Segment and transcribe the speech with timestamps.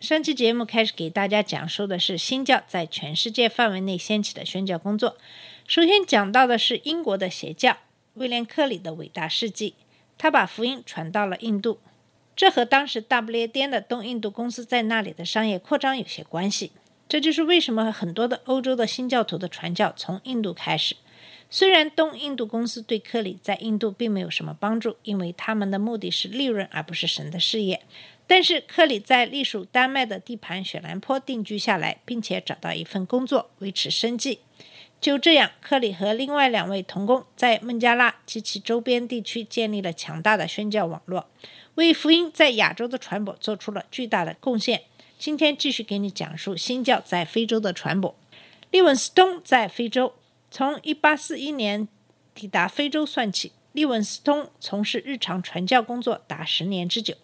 [0.00, 5.16] 上期节目开始给大家讲述的是新教在全世界范围内掀起的宣教工作。
[5.66, 7.78] 首先讲到的是英国的邪教
[8.14, 9.74] 威廉·克里的伟大事迹，
[10.18, 11.78] 他把福音传到了印度，
[12.36, 16.72] 这和当时大不列颠的东印度公司在那里的商业扩张有些关系。
[17.08, 20.96] 这就是为什么很多的欧洲的新教徒的传教从印度开始。
[21.48, 27.82] 虽然东印度公司对克里在印度并没有什么帮助，因为他们的目的是利润而不是神的事业。
[28.26, 34.40] 但是克里在隶属丹麦的地盘雪兰坡定居下来，并且找到一份工作维持生计。
[35.00, 41.26] 就这样，克里和另外两位童工在孟加拉及其周边地区建立了强大的宣教网络，
[41.76, 44.82] 为福音在亚洲的传播做出了巨大的贡献。
[45.18, 48.14] 今天继续给你讲述新教在非洲的传播。
[48.70, 50.14] 利文斯通在非洲，
[50.50, 51.88] 从1841年
[52.34, 57.14] 抵达非洲算起，利文斯通从事日常传教工作达十年之久。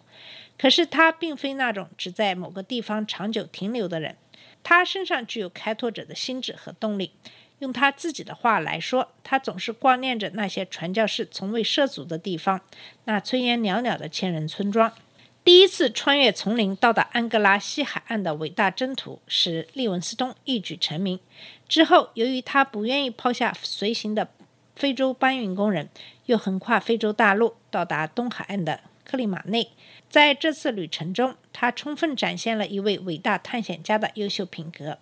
[0.57, 4.15] 可是他并非那种只在某个地方长久停留的人，
[4.63, 7.11] 他身上具有开拓者的心智和动力。
[7.59, 12.59] 用他自己的话来说，他总是挂念着那些传教士从未涉足的地方，
[13.05, 14.91] 那炊烟袅袅的千人村庄。
[15.45, 21.19] 第一次穿越丛林到达安哥拉西海岸的伟大征途，使利文斯通一举成名。
[21.67, 24.29] 之后，由于他不愿意抛下随行的
[24.75, 25.89] 非洲搬运工人，
[26.25, 29.69] 又横跨非洲大陆，到达东海岸的克里马内。
[30.09, 34.99] 在这次旅程中，他充分展现了一位伟大探险家的优秀品格。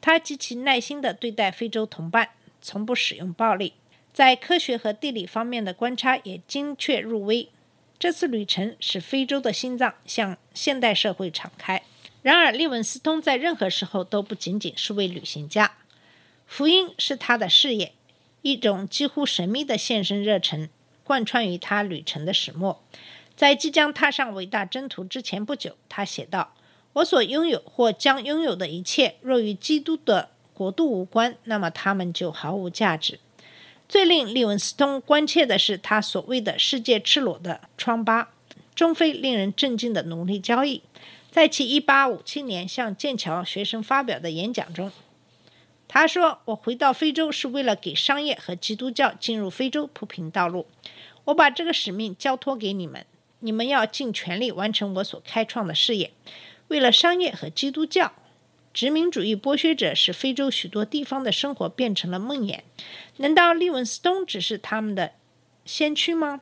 [0.00, 3.74] 他极其耐心地对待非洲同伴，从不使用暴力，
[4.12, 7.48] 在科学和地理方面的观察也精确入微。
[7.98, 11.82] 这次旅程使非洲的心脏向现代社会敞开。
[12.22, 15.76] 然而，利文斯通在任何时候都不仅仅是位旅行家，
[16.46, 17.92] 福音是他的事业，
[18.42, 20.68] 一种几乎神秘的献身热忱
[21.04, 22.82] 贯穿于他旅程的始末。
[23.40, 26.52] 在即将踏上伟大征途之前不久，他写道
[26.92, 33.18] ：“我所拥有或将拥有的一切，若与基督的国度无关，那么他们就毫无价值。”
[33.88, 38.28] 最令利文斯通关切的是他所谓的“世界赤裸”的疮疤，
[38.74, 40.82] 中非令人震惊的奴隶交易。
[41.30, 44.92] 在其1857年向剑桥学生发表的演讲中，
[45.88, 50.66] 他说：“我回到非洲是为了给商业和基督教进入非洲铺平道路。
[51.24, 53.06] 我把这个使命交托给你们。”
[53.40, 56.12] 你们要尽全力完成我所开创的事业。
[56.68, 58.12] 为了商业和基督教，
[58.72, 62.60] 殖民主义剥削者使非洲许多地方的生活变成了梦魇。
[63.16, 65.12] 难道利文斯通只是他们的
[65.64, 66.40] 先驱吗？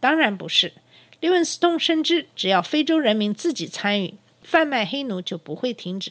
[0.00, 0.72] 当然不是。
[1.20, 6.10] 利文斯通深知，只要非洲人民自己参与，贩卖黑奴就不会停止。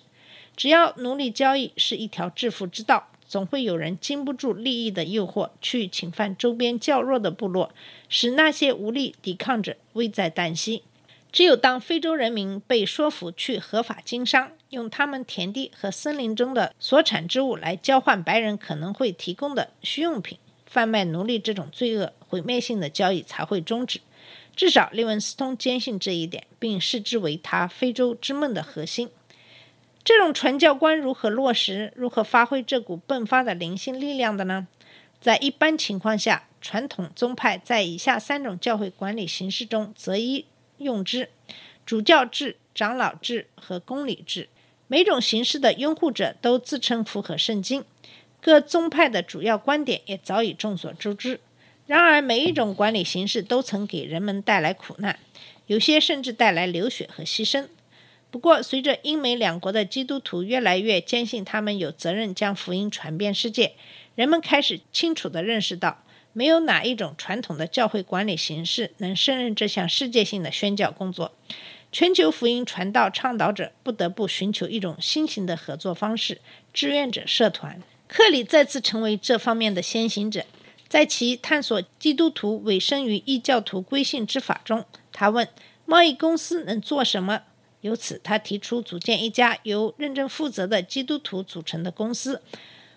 [0.56, 3.11] 只要奴隶交易是一条致富之道。
[3.32, 7.72] 总会有人经不住利益的诱惑，去侵犯周边较弱的部落，
[8.10, 10.84] 使那些无力抵抗者危在旦夕。
[11.32, 24.02] 只有当非洲人民被说服去合法经商，用他们田地和森林中的所产之物来交换白人可能会提供的需用品，贩卖奴隶这种罪恶毁灭性的交易才会终止。
[24.54, 29.08] 至少利文斯通坚信这一点，并视之为他非洲之梦的核心。
[30.04, 31.94] 这种传教观如何落实？
[31.96, 34.68] 如何发挥这股迸发的灵性力量的呢？
[35.20, 40.46] 在一般情况下，传统宗派在以下三种教会管理形式中择一
[40.78, 41.30] 用之：
[41.86, 44.50] 主教制、长老制和公理制。
[44.88, 47.86] 每种形式的拥护者都自称符合圣经，
[48.42, 51.40] 各宗派的主要观点也早已众所周知。
[51.86, 55.20] 然而，每一种管理形式都曾给人们带来苦难，
[55.68, 57.68] 有些甚至带来流血和牺牲。
[58.32, 63.74] 不过，随着英美两国的基督徒越来越坚信他们有责任将福音传遍世界，
[64.16, 71.34] 人们开始清楚地认识到，没有哪一种传统的教会管理形式能胜任这项世界性的宣教工作。
[71.92, 76.40] 全球福音传道倡导者不得不寻求一种新型的合作方式——
[76.74, 77.84] 志愿者社团。
[78.08, 80.46] 克里再次成为这方面的先行者。
[80.88, 85.48] 在其探索基督徒委身于异教徒归信之法中，他问：
[85.86, 87.44] 贸易公司能做什么？
[87.82, 92.42] 由此，他提出组建一家由认真负责的基督徒组成的公司，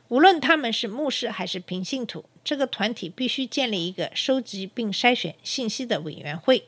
[0.08, 6.64] 无论他们是牧师还是平信徒，这个团体必须建立一个收集并筛选信息的委员会。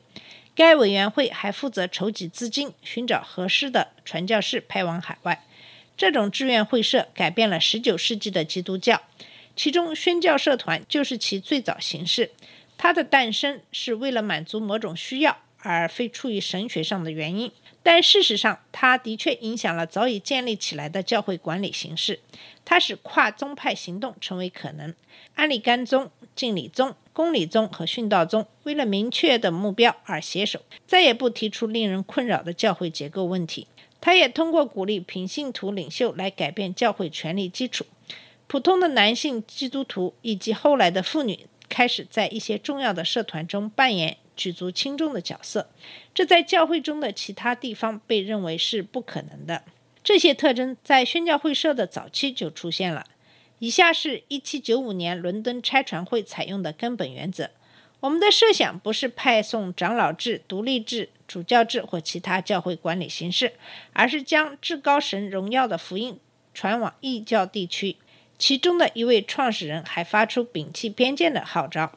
[0.55, 5.45] 该委员会还负责筹集资金，寻找合适的传教士派往海外。
[5.95, 9.03] 这种志愿会社改变了19世纪的基督教，
[9.55, 12.31] 其中宣教社团就是其最早形式。
[12.75, 17.51] 它的诞生是为了满足某种需要，而非出于神学上的原因。
[17.89, 22.19] 但事实上，它的确影响了早已建立起来的教会管理形式。
[22.65, 24.93] 它使跨宗派行动成为可能。
[25.35, 33.67] 安利甘宗、敬礼宗、公理宗和殉道宗为了明确的目标而携手，再也不提出令人困扰的教会结构问题。
[34.01, 37.85] 他也通过鼓励平信徒领袖来改变教会权力基础。
[38.47, 45.69] 普通的男性基督徒以及后来的妇女开始在一些重要的社团中扮演举足轻重的角色，
[46.13, 49.63] 这在教会中的其他地方被认为是不可能的。
[50.03, 53.07] 这些特征在宣教会社的早期就出现了。
[53.59, 57.49] 以下是一七九五年伦敦拆船会采用的根本原则：
[58.01, 63.53] 我们的设想不是派送长老制、独立制、主教制或其他教会管理形式，
[63.93, 66.19] 而是将至高神荣耀的福音
[66.53, 67.97] 传往异教地区。
[68.37, 71.91] 其中的一位创始人还发出摒弃偏见的号召。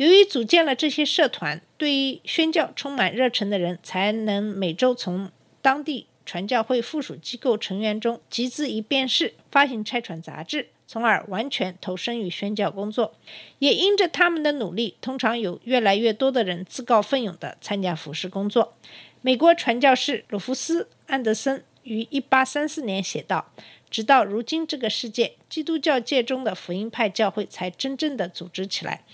[0.00, 5.30] 由于组建了这些社团，对于宣教充满热忱的人才能每周从
[5.60, 10.68] 当地传教会附属机构成员中集资一便士，发行拆传杂志。
[10.86, 13.14] 从而完全投身于宣教工作，
[13.58, 18.72] 也因着他们的努力，通常有越来越多的人自告奋勇地参加服侍工作。
[19.20, 23.52] 美国传教士鲁弗斯·安德森于1834年写道
[23.90, 29.04] ：“直到如今，这个世界基督教界中的福音派教会才真正的组织起来，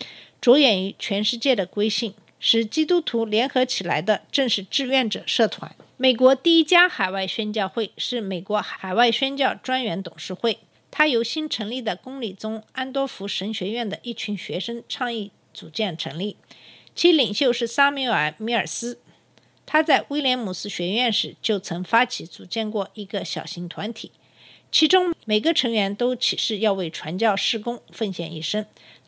[0.41, 5.75] 着眼于全世界的归信，使基督徒联合起来的正是志愿者社团。
[5.97, 16.39] 美国第一家海外宣教会是美国海外宣教专员董事会。”他由新成立的公理宗安多福神学院的一群学生倡议组建成立，
[16.95, 18.99] 其领袖是萨缪尔·米尔斯。
[19.67, 24.11] 他在威廉姆斯学院时就曾发起组建过一个小型团体，
[24.73, 28.65] 其中每个成员都起誓要为传教事工奉献一生。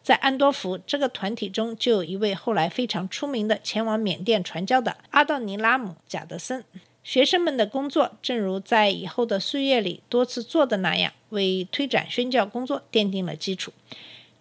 [0.08, 6.64] 在安多福这个团体中，就有一位后来非常出名的前往缅甸传教的阿道尼拉姆·贾德森。
[7.04, 13.70] 学生们的工作，正如在以后的岁月里多次做的那样，为推展宣教工作奠定了基础。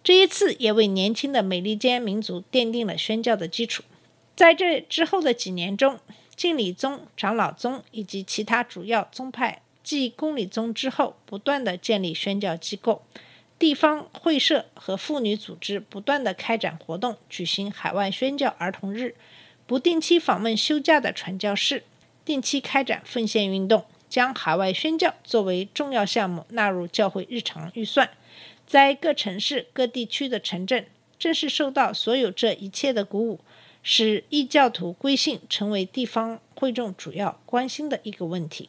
[0.02, 3.82] 这一次也为年轻的美利坚民族奠定了宣教的基础。
[4.34, 5.98] 在这之后的几年中，
[6.34, 13.02] 敬礼宗、长老宗以及其他主要宗派继公理宗之后，不断的建立宣教机构，
[13.58, 19.16] 地方会社和妇女组织不断的开展活动，举行海外宣教儿童日，
[19.66, 21.82] 不定期访问休假的传教士。
[22.24, 28.10] 定期开展奉献运动，将海外宣教作为重要项目纳入教会日常预算。
[28.66, 30.86] 在各城市、各地区的城镇，
[31.18, 33.40] 正是受到所有这一切的鼓舞，
[33.82, 38.68] 使异教徒归信成为地方会众主要关心的一个问题。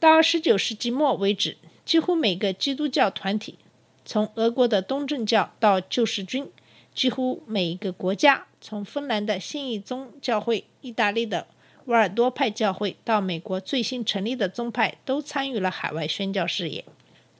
[0.00, 3.58] 到19世纪末为止，几乎每个基督教团体，
[4.04, 6.50] 从俄国的东正教到救世军，
[6.94, 11.46] 几乎每一个国家，从芬兰的信义宗教会、意大利的。
[11.86, 16.82] 瓦尔多派教会到美国最新成立的宗派都参与了海外宣教事业。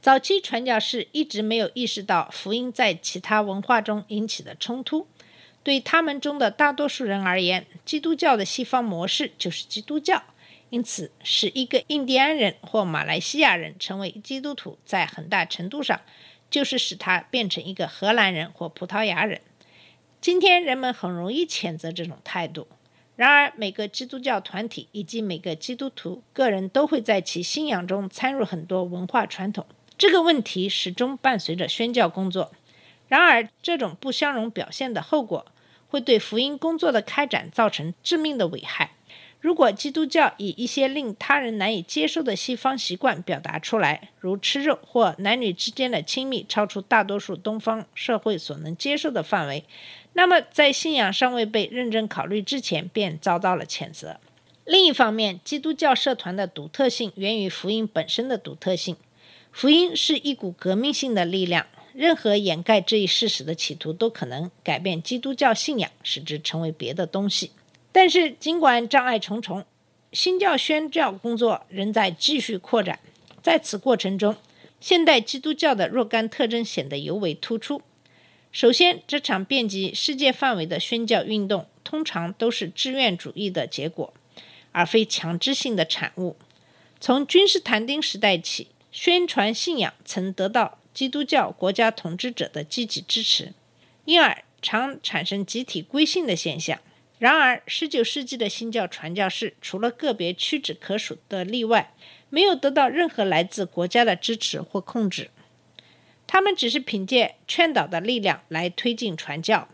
[0.02, 5.06] 早期传教士一直没有意识到福音在其他文化中引起的冲突。
[5.62, 10.22] 对他们中的大多数人而言，基督教的西方模式就是基督教。
[10.69, 15.99] 因此，使一个印第安人或马来西亚人成为基督徒，在很大程度上
[16.50, 19.40] 就是使他变成一个荷兰人或葡萄牙人。
[20.20, 22.66] 今天人们很容易谴责这种态度。
[23.16, 29.66] 然而，每个基督教团体以及每个基督徒个人都会在其信仰中参入很多文化传统。
[29.96, 32.50] 这个问题始终伴随着宣教工作。
[33.06, 35.46] 然而，这种不相容表现的后果
[35.86, 38.92] 会对福音工作的开展造成致命的危害。
[39.44, 49.64] 如果基督教以一些令他人难以接受的西方习惯表达出来，如吃肉或男女之间的亲密超出大多数东方社会所能接受的范围，
[50.14, 54.18] 那么在信仰尚未被认真考虑之前，便遭到了谴责。
[54.64, 58.96] 另一方面，基督教社团的独特性源于福音本身的独特性。
[59.52, 67.50] 福音是一股革命性的力量，任何掩盖这一事实的企图都可能改变基督教信仰，使之成为别的东西。
[67.94, 69.64] 但是，尽管障碍重重，
[70.12, 72.98] 新教宣教工作仍在继续扩展。
[73.40, 74.34] 在此过程中，
[74.80, 77.82] 现代基督教的若干特征显得尤为突出。
[78.50, 84.12] 首先，这场遍及世界范围的宣教运动通常都是志愿主义的结果，
[84.72, 86.34] 而非强制性的产物。
[87.00, 93.52] 从君士坦丁时代起，宣传信仰曾得到基督教国家统治者的积极支持，
[94.04, 96.80] 因而常产生集体归信的现象。
[97.18, 101.94] 然而十九世纪的新教传教士除了个别屈指可数的例外，
[102.28, 105.30] 没有得到任何来自国家的支持或控制。
[106.26, 109.68] 他们只是凭借劝导的力量来推进传教。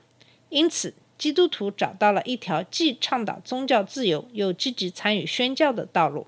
[0.50, 6.26] 因此，基督徒找到了一条既倡导宗教自由又积极参与宣教的道路。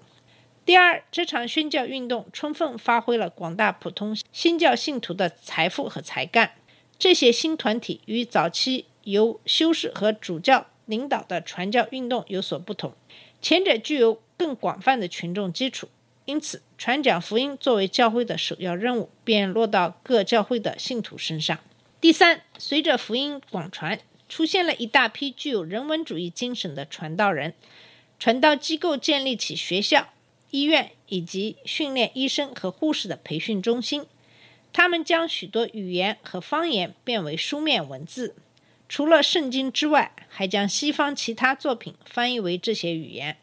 [0.65, 6.53] 第二，这场宣教运动充分发挥了广大普通新教信徒的财富和才干。
[6.99, 12.93] 这些新团体与早期由修士和主教领导的传教运动有所不同，
[13.41, 15.89] 前者具有更广泛的群众基础，
[16.25, 21.59] 因此传讲福音作为教会的首要任务便落到各教会的信徒身上。
[22.01, 27.55] 第三，随着福音广传，出现了一大批具有人文主义精神的传道人，
[28.19, 30.09] 传道机构建立起学校。
[30.51, 34.05] 医院以及训练医生和护士的培训中心，
[34.71, 38.35] 他们将许多语言和方言变为书面文字。
[38.93, 43.39] 除了圣经之外，还将西方其他作品翻译为这些语言。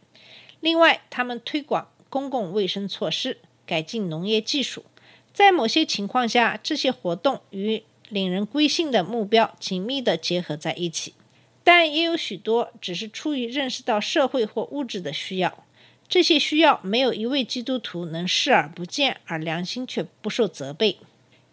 [0.60, 4.86] 另外，他们推广公共卫生措施，改进农业技术。
[5.34, 11.16] 在某些情况下，这些活动与令人归信的目标紧密地结合在一起。
[11.64, 15.66] 但也有许多只是出于认识到社会或物质的需要。
[16.08, 21.00] 这些需要没有一位基督徒能视而不见，而良心却不受责备。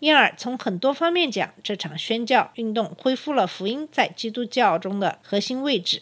[0.07, 6.01] 因而，从很多方面讲，这场宣教运动恢复了福音在基督教中的核心位置。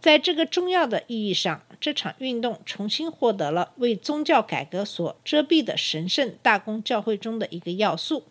[0.00, 8.24] 在这个重要的意义上，这场运动重新获得了为宗教改革所遮蔽的神圣大公教会中的一个要素。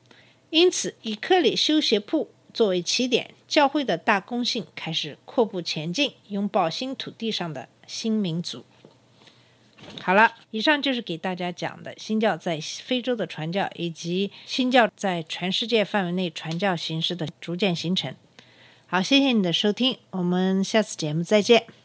[0.49, 8.65] 因此，以克里修鞋铺作为起点，教会的大公性开始阔步前进，拥抱新土地上的新民族。
[10.01, 18.13] 好了，以上就是给大家讲的新教在非洲的传教，以及新教在全世界范围内传教形式的逐渐形成。
[18.87, 21.84] 好，谢谢你的收听，我们下次节目再见。